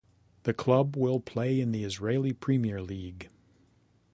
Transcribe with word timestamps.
The 0.45 0.53
club 0.55 0.95
will 0.97 1.19
play 1.19 1.61
in 1.61 1.71
the 1.71 1.83
Israeli 1.83 2.33
Premier 2.33 2.81
League. 2.81 3.29